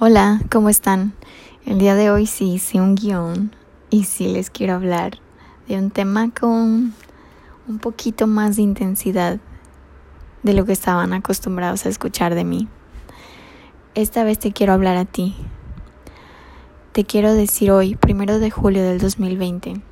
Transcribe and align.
Hola, 0.00 0.40
¿cómo 0.48 0.68
están? 0.68 1.12
El 1.66 1.80
día 1.80 1.96
de 1.96 2.08
hoy 2.08 2.26
sí 2.26 2.52
hice 2.52 2.80
un 2.80 2.94
guion 2.94 3.52
y 3.90 4.04
sí 4.04 4.28
les 4.28 4.48
quiero 4.48 4.74
hablar 4.74 5.18
de 5.66 5.76
un 5.76 5.90
tema 5.90 6.30
con 6.30 6.94
un 7.66 7.78
poquito 7.80 8.28
más 8.28 8.54
de 8.54 8.62
intensidad 8.62 9.40
de 10.44 10.54
lo 10.54 10.64
que 10.64 10.70
estaban 10.70 11.12
acostumbrados 11.14 11.84
a 11.84 11.88
escuchar 11.88 12.36
de 12.36 12.44
mí. 12.44 12.68
Esta 13.96 14.22
vez 14.22 14.38
te 14.38 14.52
quiero 14.52 14.72
hablar 14.72 14.96
a 14.96 15.04
ti. 15.04 15.34
Te 16.92 17.04
quiero 17.04 17.34
decir 17.34 17.72
hoy, 17.72 17.96
primero 17.96 18.38
de 18.38 18.52
julio 18.52 18.84
del 18.84 19.00
2020, 19.00 19.82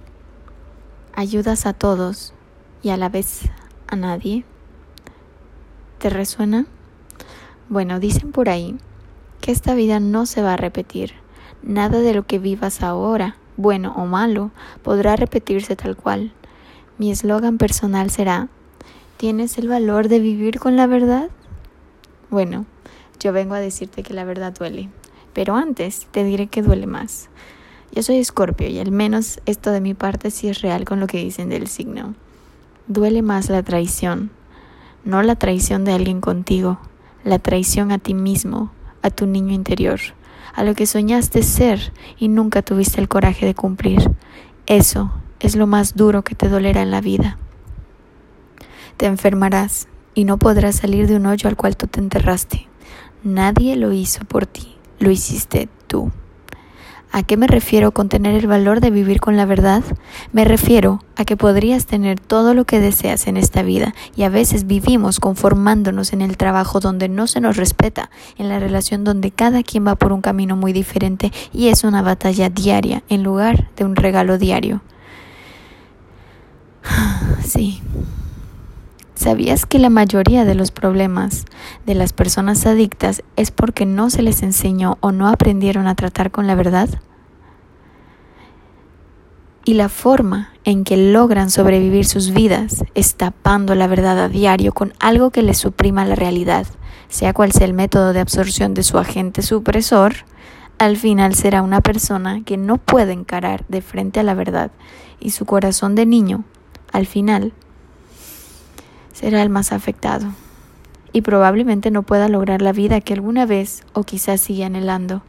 ayudas 1.17 1.67
a 1.67 1.73
todos 1.73 2.33
y 2.81 2.91
a 2.91 2.97
la 2.97 3.09
vez 3.09 3.51
a 3.89 3.97
nadie. 3.97 4.45
¿Te 5.99 6.11
resuena? 6.11 6.67
Bueno, 7.69 7.99
dicen 7.99 8.31
por 8.31 8.49
ahí 8.49 8.79
que 9.47 9.53
esta 9.53 9.77
vida 9.77 10.01
no 10.01 10.27
se 10.27 10.43
va 10.43 10.55
a 10.55 10.57
repetir. 10.57 11.13
Nada 11.63 12.01
de 12.01 12.13
lo 12.15 12.27
que 12.27 12.41
vivas 12.41 12.83
ahora, 12.83 13.37
bueno 13.57 13.95
o 13.97 14.05
malo, 14.05 14.51
podrá 14.83 15.15
repetirse 15.15 15.77
tal 15.77 15.95
cual. 15.95 16.33
Mi 16.99 17.13
eslogan 17.13 17.57
personal 17.57 18.11
será, 18.11 18.49
¿tienes 19.19 19.57
el 19.59 19.69
valor 19.69 20.09
de 20.09 20.19
vivir 20.19 20.59
con 20.59 20.75
la 20.75 20.89
verdad? 20.89 21.31
Bueno, 22.29 22.67
yo 23.21 23.33
vengo 23.33 23.55
a 23.55 23.61
decirte 23.61 24.03
que 24.03 24.15
la 24.15 24.25
verdad 24.25 24.53
duele, 24.53 24.89
pero 25.33 25.55
antes 25.55 26.09
te 26.11 26.25
diré 26.25 26.49
que 26.49 26.63
duele 26.63 26.89
más. 26.89 27.29
Yo 27.93 28.03
soy 28.03 28.17
escorpio 28.17 28.67
y 28.67 28.81
al 28.81 28.91
menos 28.91 29.41
esto 29.47 29.71
de 29.71 29.81
mi 29.81 29.95
parte 29.95 30.33
sí 30.33 30.49
es 30.49 30.61
real 30.61 30.85
con 30.85 30.99
lo 30.99 31.07
que 31.07 31.23
dicen 31.23 31.51
del 31.51 31.69
signo. 31.69 32.17
Duele 32.89 33.23
más 33.23 33.49
la 33.49 33.63
traición, 33.63 34.33
no 35.05 35.23
la 35.23 35.37
traición 35.37 35.85
de 35.85 35.93
alguien 35.93 36.21
contigo, 36.21 36.81
la 37.23 37.39
traición 37.39 37.93
a 37.93 37.99
ti 37.99 38.13
mismo, 38.13 38.73
a 39.07 39.11
tu 39.11 39.27
niño 39.27 39.55
interior, 39.55 40.01
a 40.55 40.65
lo 40.65 40.75
que 40.75 40.87
soñaste 40.87 41.43
ser 41.43 41.93
y 42.19 42.29
nunca 42.29 42.63
tuviste 42.63 43.01
el 43.01 43.09
coraje 43.09 43.47
de 43.47 43.55
cumplir. 43.55 44.11
Eso 44.67 45.13
es 45.41 45.57
lo 45.57 45.67
más 45.67 45.95
duro 45.95 46.23
que 46.23 46.35
te 46.35 46.49
dolerá 46.49 46.83
en 46.83 46.91
la 46.91 47.01
vida. 47.01 47.39
Te 48.97 49.07
enfermarás 49.07 49.89
y 50.15 50.25
no 50.25 50.39
podrás 50.39 50.77
salir 50.77 51.07
de 51.07 51.17
un 51.17 51.27
hoyo 51.27 51.49
al 51.49 51.57
cual 51.57 51.77
tú 51.77 51.87
te 51.87 52.01
enterraste. 52.01 52.69
Nadie 53.23 53.77
lo 53.77 53.93
hizo 53.93 54.25
por 54.25 54.47
ti, 54.47 54.77
lo 54.99 55.11
hiciste 55.11 55.69
tú. 55.87 56.11
¿A 57.17 57.23
qué 57.23 57.39
me 57.39 57.47
refiero 57.47 57.93
con 57.93 58.11
tener 58.11 58.35
el 58.35 58.47
valor 58.47 58.81
de 58.81 58.91
vivir 58.91 59.21
con 59.21 59.39
la 59.39 59.47
verdad? 59.47 59.83
Me 60.35 60.45
refiero 60.45 61.03
a 61.17 61.25
que 61.25 61.35
podrías 61.35 61.87
tener 61.87 62.21
todo 62.21 62.53
lo 62.53 62.67
que 62.67 62.79
deseas 62.79 63.27
en 63.27 63.39
esta 63.39 63.63
vida 63.63 63.95
y 64.15 64.25
a 64.25 64.29
veces 64.29 64.67
vivimos 64.67 65.19
conformándonos 65.19 66.13
en 66.13 66.21
el 66.21 66.37
trabajo 66.37 66.79
donde 66.79 67.09
no 67.09 67.27
se 67.27 67.41
nos 67.41 67.57
respeta, 67.57 68.11
en 68.37 68.51
la 68.51 68.59
relación 68.59 69.03
donde 69.03 69.31
cada 69.31 69.63
quien 69.63 69.87
va 69.87 69.95
por 69.95 70.13
un 70.13 70.21
camino 70.21 70.57
muy 70.57 70.75
diferente 70.75 71.33
y 71.55 71.69
es 71.69 71.85
una 71.85 72.03
batalla 72.03 72.51
diaria 72.51 73.03
en 73.09 73.23
lugar 73.23 73.71
de 73.77 73.87
un 73.87 73.97
regalo 73.97 74.37
diario. 74.37 74.83
Sí. 77.43 77.81
¿Sabías 79.17 79.65
que 79.65 79.79
la 79.79 79.89
mayoría 79.89 80.45
de 80.45 80.55
los 80.55 80.71
problemas 80.71 81.47
de 81.87 81.95
las 81.95 82.13
personas 82.13 82.67
adictas 82.67 83.23
es 83.37 83.51
porque 83.51 83.87
no 83.87 84.11
se 84.11 84.21
les 84.21 84.43
enseñó 84.43 84.99
o 85.01 85.11
no 85.11 85.27
aprendieron 85.29 85.87
a 85.87 85.95
tratar 85.95 86.31
con 86.31 86.47
la 86.47 86.55
verdad? 86.55 86.91
Y 89.65 89.73
la 89.73 89.89
forma 89.89 90.53
en 90.65 90.85
que 90.85 90.99
logran 90.99 91.51
sobrevivir 91.51 92.05
sus 92.05 92.33
vidas 92.33 92.85
es 92.95 93.15
tapando 93.15 93.75
la 93.75 93.87
verdad 93.87 94.19
a 94.21 94.29
diario 94.29 94.75
con 94.75 94.93
algo 95.01 95.31
que 95.31 95.43
les 95.43 95.57
suprima 95.57 96.05
la 96.05 96.15
realidad, 96.15 96.67
sea 97.09 97.33
cual 97.33 97.53
sea 97.53 97.67
el 97.67 97.73
método 97.73 98.13
de 98.13 98.21
absorción 98.21 98.75
de 98.75 98.83
su 98.83 98.99
agente 98.99 99.41
supresor, 99.41 100.13
al 100.79 100.99
final 100.99 101.35
será 101.35 101.63
una 101.63 101.81
persona 101.81 102.43
que 102.45 102.59
no 102.59 102.77
puede 102.77 103.15
encarar 103.15 103.65
de 103.69 103.81
frente 103.81 104.21
a 104.21 104.25
la 104.25 104.35
verdad 104.35 104.71
y 105.21 105.31
su 105.31 105.47
corazón 105.47 105.95
de 105.95 106.05
niño, 106.05 106.45
al 106.93 107.07
final, 107.07 107.55
será 109.17 109.43
el 109.43 109.49
más 109.49 109.73
afectado 109.73 110.27
y 111.11 111.23
probablemente 111.23 111.91
no 111.91 112.03
pueda 112.03 112.29
lograr 112.29 112.61
la 112.61 112.73
vida 112.73 113.01
que 113.01 113.15
alguna 113.15 113.47
vez 113.47 113.83
o 113.95 114.03
quizás 114.03 114.43
sigue 114.43 114.65
anhelando. 114.65 115.23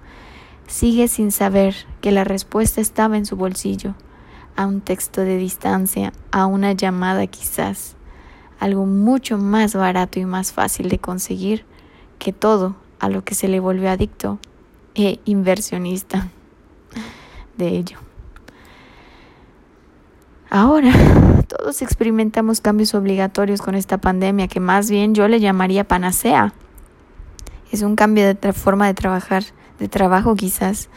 Sigue 0.68 1.08
sin 1.08 1.32
saber 1.32 1.74
que 2.02 2.12
la 2.12 2.26
respuesta 2.26 2.82
estaba 2.82 3.16
en 3.16 3.26
su 3.26 3.38
bolsillo, 3.38 3.96
a 4.58 4.68
un 4.68 4.82
texto 4.82 5.22
de 5.22 5.38
distancia, 5.38 6.12
a 6.32 6.48
una 6.48 6.74
llamada 6.74 7.28
quizás, 7.28 7.96
algo 8.60 8.86
mucho 8.86 9.38
más 9.38 9.74
barato 9.74 10.20
y 10.20 10.26
más 10.26 10.52
fácil 10.52 10.90
de 10.90 11.00
conseguir 11.00 11.64
que 12.20 12.34
todo 12.34 12.76
a 13.00 13.08
lo 13.08 13.24
que 13.24 13.36
se 13.36 13.48
le 13.48 13.62
volvió 13.62 13.90
adicto 13.90 14.38
e 14.96 15.22
inversionista 15.24 16.28
de 17.58 17.70
ello. 17.70 18.00
Ahora 20.50 20.92
todos 21.48 21.82
experimentamos 21.82 22.62
cambios 22.62 22.94
obligatorios 22.94 23.62
con 23.62 23.76
esta 23.76 23.98
pandemia 23.98 24.48
que 24.48 24.60
más 24.60 24.90
bien 24.92 25.16
yo 25.16 25.28
le 25.28 25.40
llamaría 25.40 25.88
panacea. 25.88 26.54
Es 27.72 27.82
un 27.82 27.96
cambio 27.96 28.34
de 28.34 28.54
forma 28.54 28.88
de 28.88 28.94
trabajar, 28.94 29.44
de 29.80 29.88
trabajo 29.88 30.36
quizás, 30.36 30.90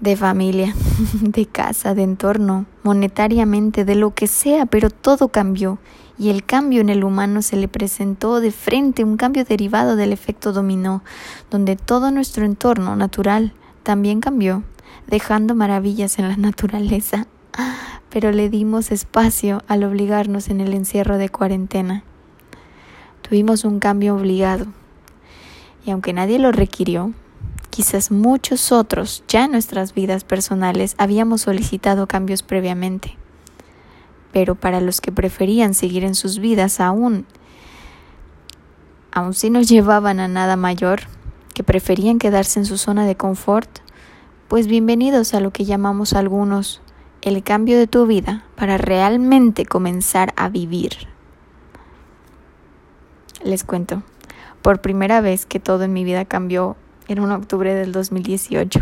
de 0.00 0.16
familia, 0.16 0.74
de 1.20 1.46
casa, 1.46 1.94
de 1.94 2.02
entorno, 2.02 2.66
monetariamente, 2.82 3.84
de 3.84 3.94
lo 3.94 4.14
que 4.14 4.26
sea, 4.26 4.66
pero 4.66 4.90
todo 4.90 5.28
cambió. 5.28 5.78
Y 6.16 6.30
el 6.30 6.44
cambio 6.44 6.80
en 6.80 6.90
el 6.90 7.02
humano 7.02 7.42
se 7.42 7.56
le 7.56 7.68
presentó 7.68 8.40
de 8.40 8.52
frente, 8.52 9.04
un 9.04 9.16
cambio 9.16 9.44
derivado 9.44 9.96
del 9.96 10.12
efecto 10.12 10.52
dominó, 10.52 11.02
donde 11.50 11.76
todo 11.76 12.10
nuestro 12.10 12.44
entorno 12.44 12.94
natural 12.96 13.52
también 13.82 14.20
cambió, 14.20 14.62
dejando 15.06 15.54
maravillas 15.54 16.18
en 16.18 16.28
la 16.28 16.36
naturaleza 16.38 17.26
pero 18.10 18.30
le 18.30 18.48
dimos 18.48 18.92
espacio 18.92 19.62
al 19.66 19.84
obligarnos 19.84 20.48
en 20.48 20.60
el 20.60 20.72
encierro 20.74 21.18
de 21.18 21.28
cuarentena. 21.28 22.04
Tuvimos 23.22 23.64
un 23.64 23.80
cambio 23.80 24.14
obligado, 24.14 24.66
y 25.84 25.90
aunque 25.90 26.12
nadie 26.12 26.38
lo 26.38 26.52
requirió, 26.52 27.12
quizás 27.70 28.10
muchos 28.10 28.70
otros 28.70 29.24
ya 29.26 29.46
en 29.46 29.50
nuestras 29.50 29.94
vidas 29.94 30.24
personales 30.24 30.94
habíamos 30.96 31.42
solicitado 31.42 32.06
cambios 32.06 32.42
previamente. 32.42 33.16
Pero 34.32 34.54
para 34.54 34.80
los 34.80 35.00
que 35.00 35.10
preferían 35.10 35.74
seguir 35.74 36.04
en 36.04 36.14
sus 36.14 36.38
vidas 36.38 36.80
aún, 36.80 37.26
aun 39.10 39.34
si 39.34 39.50
no 39.50 39.60
llevaban 39.60 40.20
a 40.20 40.28
nada 40.28 40.56
mayor, 40.56 41.00
que 41.52 41.64
preferían 41.64 42.18
quedarse 42.18 42.60
en 42.60 42.66
su 42.66 42.78
zona 42.78 43.06
de 43.06 43.16
confort, 43.16 43.70
pues 44.46 44.66
bienvenidos 44.66 45.34
a 45.34 45.40
lo 45.40 45.52
que 45.52 45.64
llamamos 45.64 46.12
algunos 46.12 46.80
el 47.24 47.42
cambio 47.42 47.78
de 47.78 47.86
tu 47.86 48.04
vida 48.06 48.44
para 48.54 48.76
realmente 48.76 49.64
comenzar 49.64 50.34
a 50.36 50.50
vivir. 50.50 51.08
Les 53.42 53.64
cuento, 53.64 54.02
por 54.60 54.82
primera 54.82 55.22
vez 55.22 55.46
que 55.46 55.58
todo 55.58 55.84
en 55.84 55.94
mi 55.94 56.04
vida 56.04 56.26
cambió 56.26 56.76
en 57.08 57.20
un 57.20 57.32
octubre 57.32 57.74
del 57.74 57.92
2018. 57.92 58.80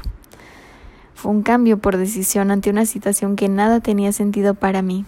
Fue 1.15 1.31
un 1.31 1.43
cambio 1.43 1.79
por 1.79 1.97
decisión 1.97 2.51
ante 2.51 2.69
una 2.69 2.85
situación 2.85 3.37
que 3.37 3.49
nada 3.49 3.79
tenía 3.79 4.11
sentido 4.11 4.55
para 4.55 4.83
mí, 4.83 5.05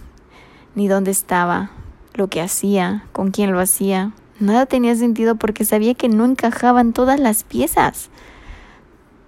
ni 0.76 0.86
dónde 0.86 1.10
estaba, 1.10 1.72
lo 2.14 2.28
que 2.28 2.40
hacía, 2.40 3.04
con 3.10 3.32
quién 3.32 3.50
lo 3.50 3.58
hacía. 3.58 4.12
Nada 4.38 4.66
tenía 4.66 4.94
sentido 4.94 5.34
porque 5.34 5.64
sabía 5.64 5.94
que 5.94 6.08
no 6.08 6.24
encajaban 6.24 6.92
todas 6.92 7.18
las 7.18 7.42
piezas 7.42 8.10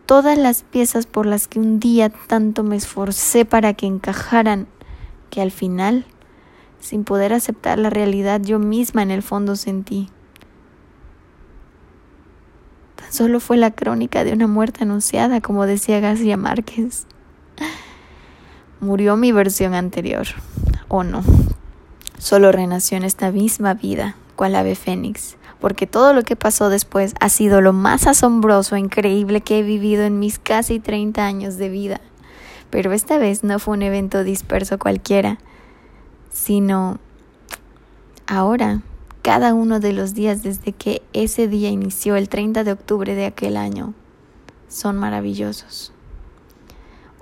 todas 0.07 0.39
las 0.39 0.63
piezas 0.63 1.07
por 1.07 1.27
las 1.27 1.49
que 1.49 1.59
un 1.59 1.81
día 1.81 2.09
tanto 2.09 2.63
me 2.63 2.77
esforcé 2.77 3.45
para 3.45 3.75
que 3.75 3.87
encajaran, 3.87 4.69
que 5.31 5.43
al 5.43 5.51
final, 5.51 6.07
sin 6.81 7.05
poder 7.05 7.33
aceptar 7.33 7.79
la 7.79 7.91
realidad, 7.91 8.41
yo 8.41 8.59
misma 8.59 9.03
en 9.03 9.11
el 9.11 9.23
fondo 9.23 9.57
sentí. 9.57 10.09
Tan 12.95 13.13
solo 13.13 13.41
fue 13.41 13.57
la 13.57 13.73
crónica 13.73 14.25
de 14.25 14.33
una 14.33 14.47
muerte 14.47 14.85
anunciada, 14.85 15.41
como 15.41 15.67
decía 15.67 16.01
García 16.01 16.37
Márquez. 16.37 17.07
Murió 18.81 19.17
mi 19.17 19.33
versión 19.33 19.75
anterior, 19.75 20.27
o 20.89 21.03
no. 21.03 21.23
Solo 22.19 22.53
renació 22.53 22.97
en 22.97 23.05
esta 23.05 23.33
misma 23.33 23.75
vida, 23.75 24.17
cual 24.37 24.55
ave 24.55 24.75
fénix, 24.77 25.37
porque 25.61 25.87
todo 25.87 26.13
lo 26.13 26.23
que 26.23 26.37
pasó 26.37 26.69
después 26.69 27.15
ha 27.21 27.29
sido 27.29 27.61
lo 27.61 27.73
más 27.73 28.07
asombroso 28.07 28.77
e 28.77 28.81
increíble 28.81 29.41
que 29.41 29.59
he 29.59 29.63
vivido 29.63 30.05
en 30.05 30.19
mis 30.19 30.39
casi 30.39 30.81
30 30.81 31.25
años 31.25 31.57
de 31.57 31.69
vida. 31.69 32.01
Pero 32.71 32.93
esta 32.93 33.19
vez 33.19 33.45
no 33.45 33.59
fue 33.59 33.75
un 33.75 33.83
evento 33.83 34.25
disperso 34.25 34.79
cualquiera, 34.79 35.39
sino 36.31 36.99
ahora, 38.27 38.83
cada 39.23 39.55
uno 39.55 39.81
de 39.81 39.93
los 39.93 40.15
días 40.15 40.43
desde 40.43 40.73
que 40.73 41.03
ese 41.13 41.49
día 41.49 41.71
inició 41.71 42.17
el 42.17 42.29
30 42.29 42.65
de 42.65 42.73
octubre 42.73 43.15
de 43.15 43.27
aquel 43.27 43.57
año, 43.57 43.95
son 44.69 44.97
maravillosos. 44.97 45.93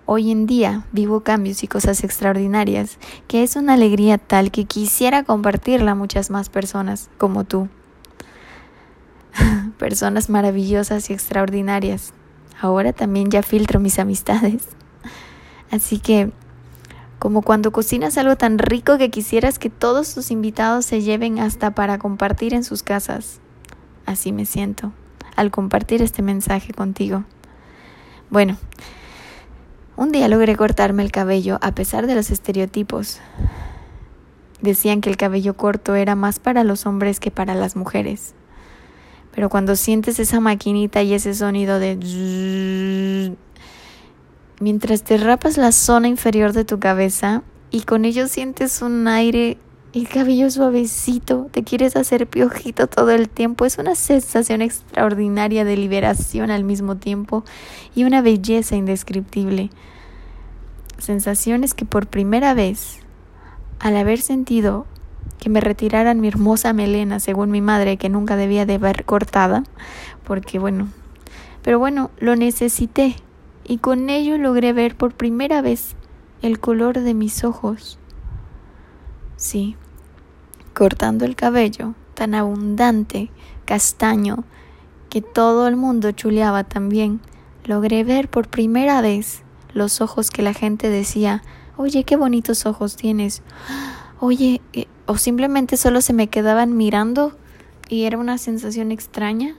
Hoy 0.06 0.30
en 0.30 0.46
día 0.46 0.84
vivo 0.92 1.20
cambios 1.20 1.62
y 1.62 1.68
cosas 1.68 2.04
extraordinarias, 2.04 2.98
que 3.26 3.42
es 3.42 3.56
una 3.56 3.72
alegría 3.72 4.18
tal 4.18 4.50
que 4.50 4.66
quisiera 4.66 5.22
compartirla 5.22 5.92
a 5.92 5.94
muchas 5.94 6.28
más 6.28 6.50
personas 6.50 7.08
como 7.16 7.44
tú 7.44 7.68
personas 9.78 10.30
maravillosas 10.30 11.10
y 11.10 11.12
extraordinarias 11.12 12.12
ahora 12.60 12.92
también 12.92 13.30
ya 13.30 13.42
filtro 13.42 13.80
mis 13.80 13.98
amistades. 13.98 14.68
Así 15.70 15.98
que, 15.98 16.30
como 17.18 17.42
cuando 17.42 17.72
cocinas 17.72 18.18
algo 18.18 18.36
tan 18.36 18.58
rico 18.58 18.98
que 18.98 19.10
quisieras 19.10 19.58
que 19.58 19.70
todos 19.70 20.14
tus 20.14 20.30
invitados 20.30 20.84
se 20.84 21.02
lleven 21.02 21.38
hasta 21.38 21.72
para 21.72 21.98
compartir 21.98 22.54
en 22.54 22.64
sus 22.64 22.82
casas. 22.82 23.40
Así 24.06 24.32
me 24.32 24.46
siento 24.46 24.92
al 25.36 25.50
compartir 25.50 26.02
este 26.02 26.22
mensaje 26.22 26.72
contigo. 26.72 27.24
Bueno, 28.30 28.56
un 29.96 30.12
día 30.12 30.28
logré 30.28 30.56
cortarme 30.56 31.02
el 31.02 31.12
cabello 31.12 31.58
a 31.60 31.72
pesar 31.72 32.06
de 32.06 32.14
los 32.14 32.30
estereotipos. 32.30 33.20
Decían 34.60 35.00
que 35.00 35.10
el 35.10 35.16
cabello 35.16 35.54
corto 35.54 35.94
era 35.94 36.14
más 36.14 36.38
para 36.38 36.64
los 36.64 36.86
hombres 36.86 37.20
que 37.20 37.30
para 37.30 37.54
las 37.54 37.74
mujeres. 37.74 38.34
Pero 39.34 39.48
cuando 39.48 39.74
sientes 39.74 40.20
esa 40.20 40.40
maquinita 40.40 41.02
y 41.02 41.14
ese 41.14 41.34
sonido 41.34 41.78
de... 41.78 43.34
Mientras 44.60 45.02
te 45.02 45.16
rapas 45.16 45.56
la 45.56 45.72
zona 45.72 46.06
inferior 46.06 46.52
de 46.52 46.64
tu 46.64 46.78
cabeza 46.78 47.42
y 47.70 47.82
con 47.82 48.04
ello 48.04 48.28
sientes 48.28 48.80
un 48.80 49.08
aire, 49.08 49.58
el 49.92 50.08
cabello 50.08 50.48
suavecito, 50.50 51.48
te 51.50 51.64
quieres 51.64 51.96
hacer 51.96 52.28
piojito 52.28 52.86
todo 52.86 53.10
el 53.10 53.28
tiempo, 53.28 53.64
es 53.64 53.78
una 53.78 53.96
sensación 53.96 54.62
extraordinaria 54.62 55.64
de 55.64 55.76
liberación 55.76 56.52
al 56.52 56.62
mismo 56.62 56.96
tiempo 56.96 57.44
y 57.96 58.04
una 58.04 58.22
belleza 58.22 58.76
indescriptible. 58.76 59.70
Sensaciones 60.98 61.74
que 61.74 61.84
por 61.84 62.06
primera 62.06 62.54
vez, 62.54 63.00
al 63.80 63.96
haber 63.96 64.20
sentido 64.20 64.86
que 65.38 65.50
me 65.50 65.60
retiraran 65.60 66.20
mi 66.20 66.28
hermosa 66.28 66.72
melena, 66.72 67.20
según 67.20 67.50
mi 67.50 67.60
madre, 67.60 67.96
que 67.96 68.08
nunca 68.08 68.36
debía 68.36 68.66
de 68.66 68.74
haber 68.74 69.04
cortada, 69.04 69.62
porque 70.24 70.58
bueno, 70.58 70.88
pero 71.62 71.78
bueno, 71.78 72.10
lo 72.18 72.36
necesité 72.36 73.16
y 73.64 73.78
con 73.78 74.10
ello 74.10 74.38
logré 74.38 74.72
ver 74.72 74.96
por 74.96 75.14
primera 75.14 75.62
vez 75.62 75.96
el 76.42 76.60
color 76.60 77.00
de 77.00 77.14
mis 77.14 77.44
ojos. 77.44 77.98
Sí, 79.36 79.76
cortando 80.74 81.24
el 81.24 81.36
cabello 81.36 81.94
tan 82.14 82.34
abundante, 82.34 83.30
castaño, 83.64 84.44
que 85.10 85.20
todo 85.20 85.68
el 85.68 85.76
mundo 85.76 86.12
chuleaba 86.12 86.64
también, 86.64 87.20
logré 87.64 88.04
ver 88.04 88.28
por 88.28 88.48
primera 88.48 89.00
vez 89.00 89.42
los 89.72 90.00
ojos 90.00 90.30
que 90.30 90.42
la 90.42 90.54
gente 90.54 90.88
decía, 90.88 91.42
oye, 91.76 92.04
qué 92.04 92.16
bonitos 92.16 92.66
ojos 92.66 92.96
tienes 92.96 93.42
oye, 94.24 94.62
eh, 94.72 94.86
o 95.06 95.18
simplemente 95.18 95.76
solo 95.76 96.00
se 96.00 96.14
me 96.14 96.28
quedaban 96.28 96.76
mirando 96.76 97.36
y 97.90 98.04
era 98.04 98.16
una 98.16 98.38
sensación 98.38 98.90
extraña. 98.90 99.56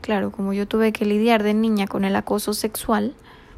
Claro, 0.00 0.30
como 0.30 0.52
yo 0.52 0.68
tuve 0.68 0.92
que 0.92 1.04
lidiar 1.04 1.42
de 1.42 1.54
niña 1.54 1.88
con 1.88 2.04
el 2.04 2.14
acoso 2.14 2.54
sexual, 2.54 3.14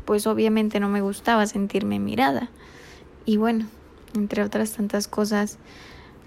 pues 0.06 0.26
obviamente 0.26 0.80
no 0.80 0.88
me 0.88 1.02
gustaba 1.02 1.46
sentirme 1.46 1.98
mirada. 1.98 2.48
Y 3.26 3.36
bueno, 3.36 3.66
entre 4.14 4.42
otras 4.42 4.72
tantas 4.72 5.06
cosas, 5.06 5.58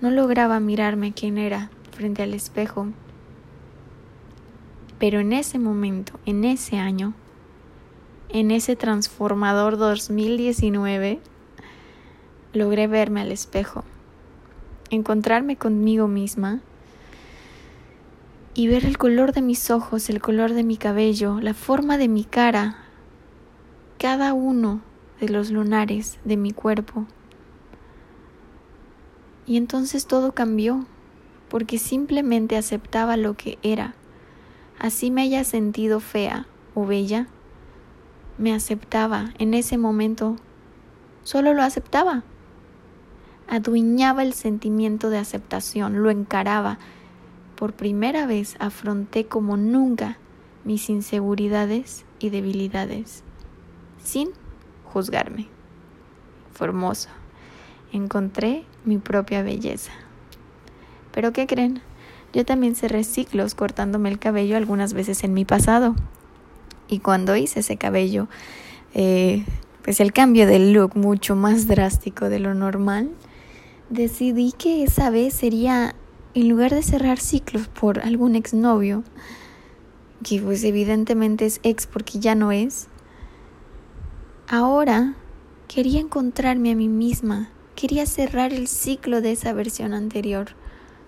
no 0.02 0.12
lograba 0.12 0.60
mirarme 0.60 1.12
quién 1.12 1.40
era 1.40 1.72
frente 1.92 2.22
al 2.22 2.36
espejo. 2.36 2.88
Pero 5.00 5.19
en 5.19 5.34
ese 5.34 5.58
momento, 5.58 6.19
en 6.28 6.46
ese 6.46 6.78
año, 6.78 7.13
en 8.30 8.51
ese 8.51 8.75
transformador 8.75 9.78
2019, 9.78 11.19
logré 12.54 12.88
verme 12.88 13.22
al 13.22 13.31
espejo, 13.31 13.84
encontrarme 14.90 15.56
conmigo 15.56 16.08
misma 16.08 16.62
y 18.54 18.68
ver 18.68 18.86
el 18.86 18.98
color 18.98 19.34
de 19.34 19.42
mis 19.42 19.70
ojos, 19.70 20.10
el 20.10 20.22
color 20.22 20.54
de 20.54 20.64
mi 20.64 20.78
cabello, 20.78 21.40
la 21.42 21.54
forma 21.54 21.98
de 21.98 22.08
mi 22.08 22.24
cara, 22.24 22.78
cada 24.00 24.34
uno 24.34 24.82
de 25.20 25.30
los 25.30 25.52
lunares 25.52 26.20
de 26.24 26.38
mi 26.38 26.52
cuerpo. 26.52 27.06
Y 29.46 29.58
entonces 29.58 30.08
todo 30.08 30.32
cambió, 30.32 30.86
porque 31.50 31.78
simplemente 31.78 32.58
aceptaba 32.58 33.18
lo 33.18 33.36
que 33.36 33.60
era. 33.62 33.94
Así 34.80 35.12
me 35.12 35.22
haya 35.22 35.44
sentido 35.44 36.00
fea 36.00 36.48
o 36.74 36.86
bella, 36.86 37.28
me 38.38 38.54
aceptaba 38.54 39.34
en 39.38 39.54
ese 39.54 39.78
momento, 39.78 40.38
solo 41.24 41.54
lo 41.54 41.62
aceptaba 41.62 42.24
adueñaba 43.47 44.24
el 44.24 44.33
sentimiento 44.33 45.09
de 45.09 45.18
aceptación, 45.18 46.03
lo 46.03 46.09
encaraba. 46.09 46.80
Por 47.56 47.74
primera 47.74 48.25
vez 48.25 48.56
afronté 48.59 49.25
como 49.25 49.57
nunca 49.57 50.18
mis 50.63 50.89
inseguridades 50.89 52.06
y 52.19 52.30
debilidades, 52.30 53.24
sin 54.03 54.30
juzgarme. 54.83 55.47
Formoso. 56.53 57.09
Encontré 57.92 58.65
mi 58.83 58.97
propia 58.97 59.42
belleza. 59.44 59.91
Pero 61.12 61.31
¿qué 61.31 61.48
creen? 61.48 61.81
Yo 62.33 62.44
también 62.44 62.75
cerré 62.75 63.03
ciclos 63.06 63.56
cortándome 63.56 64.09
el 64.09 64.19
cabello 64.19 64.57
algunas 64.57 64.94
veces 64.94 65.24
en 65.24 65.33
mi 65.33 65.45
pasado. 65.45 65.95
Y 66.89 67.00
cuando 67.00 67.36
hice 67.36 67.62
ese 67.62 67.77
cabello, 67.77 68.27
eh, 68.94 69.45
pues 69.83 70.00
el 70.00 70.13
cambio 70.13 70.45
de 70.45 70.59
look 70.59 70.98
mucho 70.98 71.36
más 71.36 71.68
drástico 71.68 72.27
de 72.27 72.39
lo 72.39 72.53
normal, 72.53 73.12
decidí 73.90 74.52
que 74.52 74.84
esa 74.84 75.10
vez 75.10 75.34
sería, 75.34 75.96
en 76.34 76.50
lugar 76.50 76.74
de 76.74 76.84
cerrar 76.84 77.20
ciclos 77.20 77.68
por 77.68 78.00
algún 78.00 78.36
exnovio, 78.36 79.04
que 80.24 80.42
pues 80.42 80.64
evidentemente 80.64 81.46
es 81.46 81.60
ex 81.64 81.86
porque 81.86 82.20
ya 82.20 82.36
no 82.36 82.52
es, 82.52 82.88
ahora 84.48 85.16
quería 85.68 86.00
encontrarme 86.00 86.72
a 86.72 86.76
mí 86.76 86.88
misma, 86.88 87.50
quería 87.76 88.06
cerrar 88.06 88.54
el 88.54 88.68
ciclo 88.68 89.22
de 89.22 89.32
esa 89.34 89.54
versión 89.54 89.94
anterior, 89.94 90.48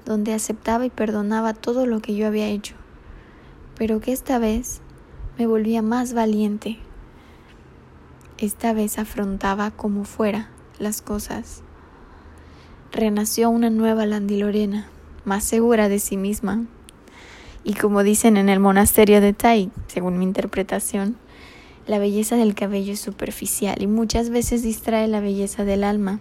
donde 0.06 0.34
aceptaba 0.34 0.86
y 0.86 0.90
perdonaba 0.90 1.54
todo 1.54 1.86
lo 1.86 2.02
que 2.02 2.16
yo 2.16 2.28
había 2.28 2.48
hecho, 2.48 2.76
pero 3.78 4.00
que 4.00 4.14
esta 4.14 4.40
vez 4.40 4.82
me 5.38 5.48
volvía 5.48 5.82
más 5.82 6.14
valiente. 6.14 6.80
Esta 8.38 8.74
vez 8.74 9.00
afrontaba 9.00 9.72
como 9.72 10.04
fuera 10.04 10.50
las 10.80 11.02
cosas 11.02 11.64
renació 12.98 13.52
una 13.52 13.70
nueva 13.70 14.08
Landy 14.08 14.38
Lorena, 14.38 14.90
más 15.24 15.44
segura 15.44 15.88
de 15.88 16.00
sí 16.00 16.18
misma. 16.18 16.66
Y 17.64 17.76
como 17.76 18.02
dicen 18.02 18.38
en 18.38 18.50
el 18.50 18.60
monasterio 18.60 19.22
de 19.22 19.34
Tai, 19.34 19.70
según 19.88 20.18
mi 20.18 20.26
interpretación, 20.26 21.16
la 21.86 22.00
belleza 22.00 22.36
del 22.38 22.56
cabello 22.56 22.94
es 22.94 23.00
superficial 23.00 23.82
y 23.82 23.88
muchas 23.88 24.30
veces 24.30 24.64
distrae 24.64 25.08
la 25.08 25.20
belleza 25.20 25.64
del 25.64 25.84
alma. 25.84 26.20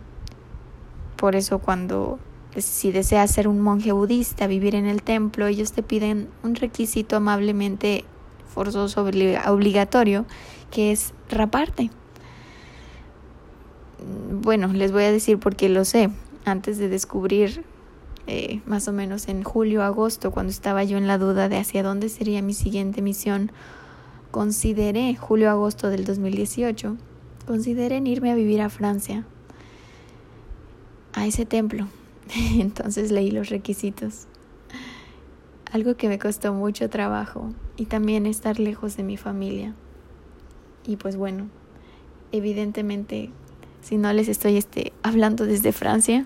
Por 1.17 1.35
eso 1.35 1.61
cuando 1.61 2.19
si 2.59 2.93
deseas 2.93 3.31
ser 3.31 3.49
un 3.49 3.61
monje 3.61 3.93
budista, 3.93 4.47
vivir 4.47 4.75
en 4.75 4.87
el 4.87 5.03
templo, 5.03 5.47
ellos 5.47 5.73
te 5.73 5.83
piden 5.83 6.29
un 6.43 6.55
requisito 6.57 7.17
amablemente 7.17 8.05
forzoso, 8.55 9.03
obligatorio, 9.03 10.27
que 10.71 10.93
es 10.93 11.15
raparte. 11.31 11.91
Bueno, 14.31 14.69
les 14.69 14.93
voy 14.93 15.05
a 15.05 15.13
decir 15.13 15.39
porque 15.39 15.71
lo 15.71 15.87
sé 15.87 16.11
antes 16.47 16.79
de 16.79 16.89
descubrir 16.89 17.65
eh, 18.29 18.61
más 18.67 18.89
o 18.89 18.93
menos 18.93 19.29
en 19.29 19.43
julio, 19.43 19.83
agosto, 19.83 20.31
cuando 20.31 20.51
estaba 20.51 20.85
yo 20.85 20.97
en 20.97 21.07
la 21.07 21.19
duda 21.19 21.49
de 21.49 21.59
hacia 21.59 21.83
dónde 21.83 22.09
sería 22.09 22.41
mi 22.41 22.55
siguiente 22.55 23.03
misión, 23.03 23.53
consideré, 24.31 25.15
julio, 25.17 25.51
agosto 25.51 25.91
del 25.91 26.05
2018, 26.05 26.97
consideré 27.47 27.97
en 27.97 28.07
irme 28.07 28.31
a 28.31 28.35
vivir 28.35 28.63
a 28.63 28.71
Francia, 28.71 29.25
a 31.15 31.27
ese 31.27 31.47
templo. 31.47 31.89
Entonces 32.59 33.11
leí 33.11 33.31
los 33.31 33.49
requisitos. 33.49 34.27
Algo 35.73 35.97
que 35.97 36.09
me 36.09 36.19
costó 36.19 36.53
mucho 36.53 36.89
trabajo 36.89 37.51
y 37.77 37.87
también 37.87 38.25
estar 38.25 38.61
lejos 38.61 38.97
de 38.97 39.03
mi 39.03 39.17
familia. 39.17 39.75
Y 40.87 40.97
pues 40.97 41.17
bueno, 41.17 41.49
evidentemente, 42.31 43.31
si 43.83 43.97
no 43.97 44.13
les 44.13 44.29
estoy 44.29 44.57
este, 44.57 44.93
hablando 45.03 45.45
desde 45.45 45.73
Francia, 45.73 46.25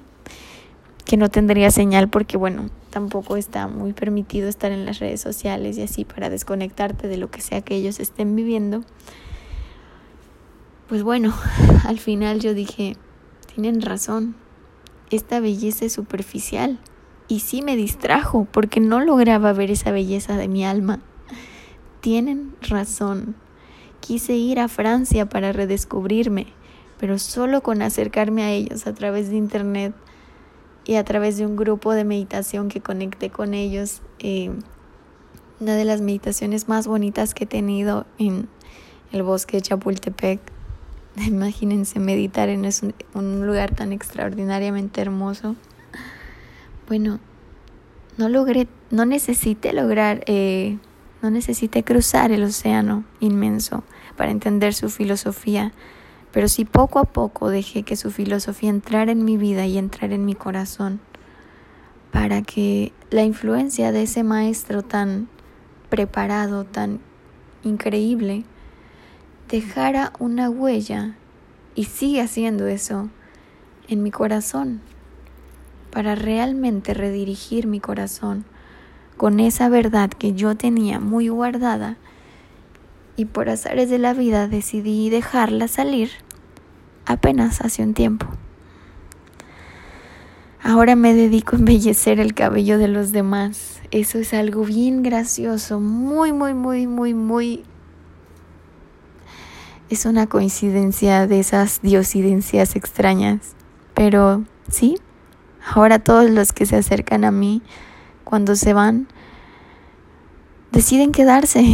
que 1.11 1.17
no 1.17 1.29
tendría 1.29 1.73
señal 1.73 2.09
porque 2.09 2.37
bueno, 2.37 2.71
tampoco 2.91 3.37
está 3.37 3.67
muy 3.67 3.93
permitido 3.93 4.49
estar 4.49 4.71
en 4.71 4.87
las 4.87 5.01
redes 5.01 5.21
sociales 5.21 5.77
y 5.77 5.83
así 5.83 6.05
para 6.05 6.31
desconectarte 6.31 7.09
de 7.09 7.17
lo 7.17 7.33
que 7.33 7.41
sea 7.41 7.63
que 7.63 7.75
ellos 7.75 7.99
estén 7.99 8.37
viviendo. 8.37 8.85
Pues 10.89 11.03
bueno, 11.03 11.35
al 11.85 11.99
final 11.99 12.39
yo 12.39 12.55
dije, 12.55 12.97
tienen 13.53 13.83
razón, 13.83 14.37
esta 15.11 15.41
belleza 15.41 15.85
es 15.85 15.95
superficial 15.95 16.79
y 17.27 17.41
sí 17.41 17.61
me 17.61 17.75
distrajo 17.75 18.47
porque 18.49 18.79
no 18.79 19.01
lograba 19.01 19.53
ver 19.53 19.73
esa 19.73 19.91
belleza 19.91 20.37
de 20.37 20.47
mi 20.47 20.65
alma. 20.65 21.01
Tienen 22.03 22.55
razón. 22.63 23.35
Quise 23.99 24.35
ir 24.35 24.61
a 24.61 24.69
Francia 24.69 25.29
para 25.29 25.51
redescubrirme, 25.51 26.47
pero 27.01 27.19
solo 27.19 27.63
con 27.63 27.83
acercarme 27.83 28.45
a 28.45 28.53
ellos 28.53 28.87
a 28.87 28.95
través 28.95 29.29
de 29.29 29.39
internet 29.39 29.93
y 30.91 30.97
a 30.97 31.05
través 31.05 31.39
de 31.39 31.47
un 31.47 31.55
grupo 31.55 31.93
de 31.93 32.03
meditación 32.03 32.69
que 32.69 32.81
conecté 32.81 33.31
con 33.31 33.55
ellos. 33.55 34.03
Eh, 34.19 34.51
una 35.61 35.77
de 35.77 35.85
las 35.85 36.01
meditaciones 36.01 36.67
más 36.67 36.89
bonitas 36.89 37.33
que 37.33 37.45
he 37.45 37.47
tenido 37.47 38.07
en 38.19 38.49
el 39.13 39.23
bosque 39.23 39.59
de 39.59 39.63
Chapultepec. 39.63 40.41
Imagínense 41.29 42.01
meditar 42.01 42.49
en 42.49 42.69
un 43.15 43.47
lugar 43.47 43.73
tan 43.73 43.93
extraordinariamente 43.93 45.01
hermoso. 45.01 45.55
Bueno, 46.89 47.21
no 48.19 48.29
logré, 48.29 48.67
no 48.91 49.07
necesité 49.07 49.73
lograr, 49.73 50.25
eh, 50.27 50.77
no 51.23 51.31
necesité 51.31 51.85
cruzar 51.85 52.33
el 52.33 52.43
océano 52.43 53.05
inmenso 53.21 53.85
para 54.17 54.33
entender 54.33 54.75
su 54.75 54.91
filosofía, 54.91 55.71
pero 56.33 56.49
sí 56.49 56.65
poco 56.65 56.99
a 56.99 57.05
poco 57.05 57.49
dejé 57.49 57.83
que 57.83 57.97
su 57.97 58.11
filosofía 58.11 58.71
entrara 58.71 59.13
en 59.13 59.25
mi 59.25 59.37
vida 59.37 59.67
y 59.67 59.79
entrara 59.79 60.15
en 60.15 60.25
mi 60.25 60.35
corazón, 60.35 61.01
para 62.13 62.43
que 62.43 62.93
la 63.11 63.23
influencia 63.23 63.93
de 63.93 64.03
ese 64.03 64.23
maestro 64.23 64.83
tan 64.83 65.29
preparado, 65.89 66.65
tan 66.65 67.01
increíble, 67.63 68.45
dejara 69.49 70.13
una 70.19 70.49
huella 70.51 71.17
y 71.75 71.85
sigue 71.85 72.21
haciendo 72.21 72.67
eso 72.67 73.09
en 73.89 74.03
mi 74.03 74.11
corazón 74.11 74.81
para 75.91 76.15
realmente 76.15 76.95
redirigir 76.95 77.67
mi 77.67 77.81
corazón 77.81 78.45
con 79.17 79.41
esa 79.41 79.69
verdad 79.69 80.11
que 80.11 80.33
yo 80.33 80.57
tenía 80.57 81.01
muy 81.01 81.29
guardada 81.29 81.97
y 83.21 83.25
por 83.27 83.49
azares 83.49 83.91
de 83.91 83.99
la 83.99 84.15
vida 84.15 84.49
decidí 84.49 85.11
dejarla 85.11 85.69
salir 85.69 86.11
apenas 87.07 87.61
hace 87.61 87.83
un 87.83 87.95
tiempo. 87.95 88.27
Ahora 90.63 90.95
me 90.97 91.15
dedico 91.15 91.57
a 91.57 91.59
embellecer 91.59 92.21
el 92.21 92.35
cabello 92.35 92.79
de 92.79 92.89
los 92.89 93.13
demás. 93.13 93.81
Eso 93.91 94.19
es 94.19 94.33
algo 94.35 94.65
bien 94.65 95.03
gracioso, 95.03 95.81
muy, 95.81 96.33
muy, 96.33 96.55
muy, 96.55 96.87
muy, 96.87 97.15
muy 97.15 97.65
es 99.91 100.07
una 100.07 100.29
coincidencia 100.29 101.27
de 101.27 101.41
esas 101.41 101.83
diosidencias 101.83 102.77
extrañas. 102.77 103.57
Pero 103.93 104.45
sí, 104.71 104.99
ahora 105.75 105.99
todos 105.99 106.31
los 106.31 106.53
que 106.53 106.65
se 106.65 106.77
acercan 106.77 107.25
a 107.25 107.33
mí 107.33 107.61
cuando 108.23 108.55
se 108.55 108.73
van, 108.73 109.09
deciden 110.71 111.11
quedarse, 111.11 111.65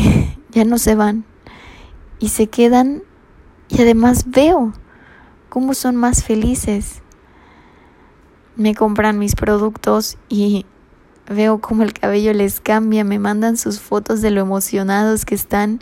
ya 0.51 0.65
no 0.65 0.79
se 0.79 0.95
van. 0.95 1.25
Y 2.19 2.29
se 2.29 2.47
quedan 2.49 3.03
y 3.69 3.83
además 3.83 4.25
veo 4.29 4.73
cómo 5.49 5.75
son 5.75 5.97
más 5.97 6.25
felices. 6.25 7.03
Me 8.57 8.75
compran 8.75 9.19
mis 9.19 9.35
productos 9.35 10.17
y 10.29 10.67
veo 11.29 11.61
cómo 11.61 11.83
el 11.83 11.93
cabello 11.93 12.33
les 12.33 12.61
cambia, 12.61 13.05
me 13.05 13.19
mandan 13.19 13.57
sus 13.57 13.81
fotos 13.81 14.23
de 14.23 14.31
lo 14.31 14.41
emocionados 14.41 15.25
que 15.25 15.35
están 15.35 15.81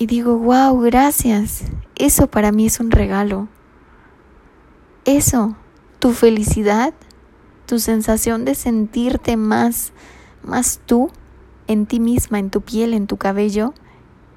y 0.00 0.06
digo, 0.06 0.38
wow, 0.38 0.80
gracias. 0.80 1.64
Eso 1.94 2.26
para 2.26 2.52
mí 2.52 2.64
es 2.64 2.80
un 2.80 2.90
regalo. 2.90 3.48
Eso, 5.04 5.56
tu 5.98 6.12
felicidad, 6.12 6.94
tu 7.66 7.78
sensación 7.78 8.46
de 8.46 8.54
sentirte 8.54 9.36
más, 9.36 9.92
más 10.42 10.80
tú 10.86 11.10
en 11.66 11.84
ti 11.84 12.00
misma, 12.00 12.38
en 12.38 12.48
tu 12.48 12.62
piel, 12.62 12.94
en 12.94 13.06
tu 13.06 13.18
cabello, 13.18 13.74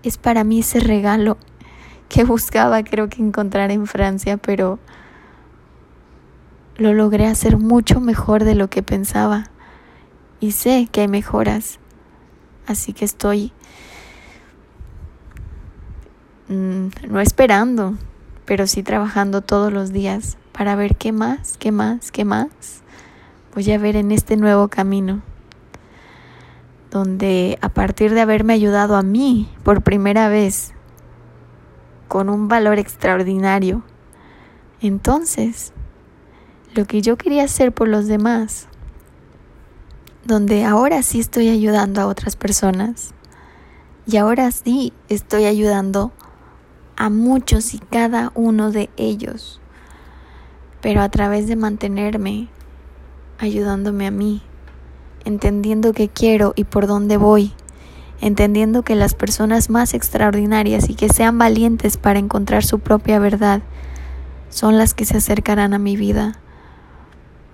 es 0.04 0.18
para 0.18 0.44
mí 0.44 0.60
ese 0.60 0.80
regalo 0.80 1.38
que 2.10 2.24
buscaba 2.26 2.84
creo 2.84 3.10
que 3.10 3.22
encontrar 3.22 3.72
en 3.72 3.88
Francia, 3.88 4.38
pero 4.38 4.80
lo 6.78 6.94
logré 6.94 7.28
hacer 7.28 7.58
mucho 7.58 8.00
mejor 8.00 8.44
de 8.44 8.56
lo 8.56 8.70
que 8.70 8.84
pensaba. 8.84 9.50
Y 10.40 10.52
sé 10.52 10.88
que 10.92 11.02
hay 11.02 11.08
mejoras. 11.08 11.80
Así 12.68 12.94
que 12.94 13.06
estoy 13.06 13.54
Mm, 16.50 16.90
no 17.08 17.22
esperando, 17.22 17.98
pero 18.44 18.68
sí 18.68 18.84
trabajando 18.84 19.42
todos 19.42 19.72
los 19.72 19.94
días 19.94 20.38
para 20.52 20.76
ver 20.76 20.98
qué 20.98 21.14
más, 21.14 21.58
qué 21.58 21.72
más, 21.72 22.12
qué 22.12 22.26
más 22.26 22.50
voy 23.56 23.72
a 23.72 23.78
ver 23.78 23.96
en 23.96 24.12
este 24.12 24.36
nuevo 24.36 24.68
camino, 24.68 25.22
donde 26.94 27.58
a 27.62 27.70
partir 27.70 28.14
de 28.14 28.22
haberme 28.22 28.54
ayudado 28.54 28.96
a 28.96 29.02
mí 29.02 29.50
por 29.64 29.82
primera 29.82 30.30
vez 30.30 30.76
con 32.08 32.30
un 32.30 32.48
valor 32.48 32.78
extraordinario, 32.78 33.82
entonces 34.80 35.74
lo 36.76 36.86
que 36.86 37.02
yo 37.02 37.18
quería 37.18 37.46
hacer 37.46 37.72
por 37.72 37.88
los 37.88 38.06
demás, 38.06 38.68
donde 40.24 40.66
ahora 40.66 41.02
sí 41.02 41.20
estoy 41.20 41.50
ayudando 41.50 42.00
a 42.00 42.06
otras 42.06 42.36
personas 42.36 43.16
y 44.06 44.18
ahora 44.18 44.52
sí 44.52 44.94
estoy 45.10 45.46
ayudando 45.46 46.12
a 46.96 47.10
muchos 47.10 47.74
y 47.74 47.80
cada 47.80 48.32
uno 48.36 48.70
de 48.70 48.92
ellos, 48.98 49.60
pero 50.80 51.02
a 51.02 51.10
través 51.10 51.48
de 51.48 51.56
mantenerme 51.56 52.50
ayudándome 53.40 54.06
a 54.06 54.12
mí, 54.12 54.44
entendiendo 55.26 55.94
qué 55.94 56.10
quiero 56.10 56.54
y 56.56 56.64
por 56.64 56.88
dónde 56.88 57.18
voy, 57.18 57.54
entendiendo 58.22 58.84
que 58.84 58.96
las 58.96 59.14
personas 59.14 59.70
más 59.70 59.94
extraordinarias 59.94 60.90
y 60.90 60.96
que 60.96 61.10
sean 61.10 61.38
valientes 61.38 61.98
para 61.98 62.20
encontrar 62.20 62.64
su 62.64 62.80
propia 62.80 63.20
verdad 63.20 63.62
son 64.50 64.78
las 64.78 64.94
que 64.94 65.06
se 65.06 65.18
acercarán 65.18 65.74
a 65.74 65.80
mi 65.80 65.98
vida, 65.98 66.40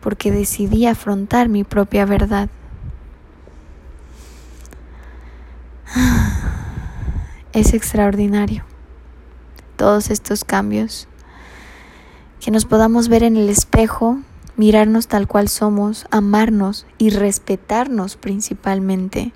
porque 0.02 0.32
decidí 0.32 0.86
afrontar 0.86 1.50
mi 1.50 1.64
propia 1.64 2.06
verdad. 2.06 2.50
Es 7.52 7.74
extraordinario 7.74 8.64
todos 9.80 10.12
estos 10.12 10.44
cambios. 10.44 11.08
Que 12.42 12.52
nos 12.52 12.66
podamos 12.66 13.08
ver 13.08 13.24
en 13.24 13.38
el 13.38 13.50
espejo, 13.50 14.20
mirarnos 14.60 15.08
tal 15.08 15.26
cual 15.26 15.48
somos, 15.48 16.06
amarnos 16.12 16.86
y 16.98 17.12
respetarnos 17.12 18.18
principalmente. 18.18 19.32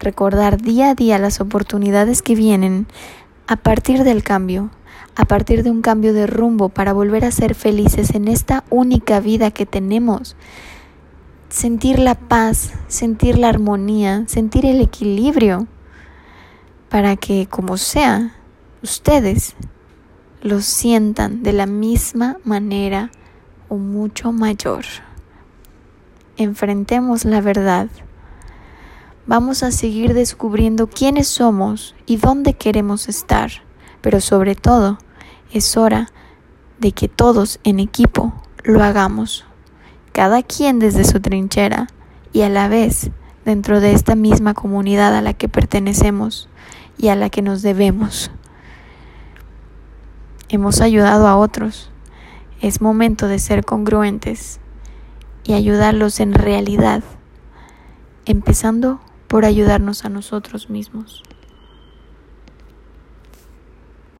Recordar 0.00 0.62
día 0.62 0.88
a 0.88 0.94
día 0.94 1.18
las 1.18 1.42
oportunidades 1.42 2.22
que 2.22 2.34
vienen 2.34 2.86
a 3.46 3.56
partir 3.56 4.04
del 4.04 4.22
cambio, 4.22 4.70
a 5.16 5.26
partir 5.26 5.64
de 5.64 5.70
un 5.70 5.82
cambio 5.82 6.14
de 6.14 6.26
rumbo 6.26 6.70
para 6.70 6.94
volver 6.94 7.26
a 7.26 7.30
ser 7.30 7.54
felices 7.54 8.14
en 8.14 8.26
esta 8.26 8.64
única 8.70 9.20
vida 9.20 9.50
que 9.50 9.66
tenemos. 9.66 10.34
Sentir 11.50 11.98
la 11.98 12.14
paz, 12.14 12.72
sentir 12.88 13.36
la 13.36 13.50
armonía, 13.50 14.24
sentir 14.28 14.64
el 14.64 14.80
equilibrio, 14.80 15.66
para 16.88 17.16
que 17.16 17.48
como 17.50 17.76
sea, 17.76 18.34
ustedes 18.82 19.56
lo 20.40 20.62
sientan 20.62 21.42
de 21.42 21.52
la 21.52 21.66
misma 21.66 22.38
manera 22.44 23.10
mucho 23.78 24.32
mayor. 24.32 24.84
Enfrentemos 26.36 27.24
la 27.24 27.40
verdad. 27.40 27.88
Vamos 29.26 29.62
a 29.62 29.70
seguir 29.70 30.14
descubriendo 30.14 30.88
quiénes 30.88 31.28
somos 31.28 31.94
y 32.06 32.16
dónde 32.16 32.54
queremos 32.54 33.08
estar, 33.08 33.50
pero 34.00 34.20
sobre 34.20 34.54
todo 34.54 34.98
es 35.52 35.76
hora 35.76 36.10
de 36.78 36.92
que 36.92 37.08
todos 37.08 37.60
en 37.64 37.80
equipo 37.80 38.34
lo 38.62 38.82
hagamos, 38.82 39.44
cada 40.12 40.42
quien 40.42 40.78
desde 40.78 41.04
su 41.04 41.20
trinchera 41.20 41.86
y 42.32 42.42
a 42.42 42.48
la 42.48 42.68
vez 42.68 43.10
dentro 43.44 43.80
de 43.80 43.92
esta 43.92 44.14
misma 44.14 44.54
comunidad 44.54 45.14
a 45.16 45.22
la 45.22 45.34
que 45.34 45.48
pertenecemos 45.48 46.48
y 46.98 47.08
a 47.08 47.16
la 47.16 47.30
que 47.30 47.42
nos 47.42 47.62
debemos 47.62 48.30
hemos 50.54 50.80
ayudado 50.80 51.26
a 51.26 51.36
otros. 51.36 51.90
Es 52.60 52.80
momento 52.80 53.28
de 53.28 53.38
ser 53.38 53.64
congruentes 53.64 54.60
y 55.44 55.54
ayudarlos 55.54 56.20
en 56.20 56.32
realidad, 56.32 57.02
empezando 58.24 59.00
por 59.28 59.44
ayudarnos 59.44 60.04
a 60.04 60.08
nosotros 60.08 60.70
mismos. 60.70 61.22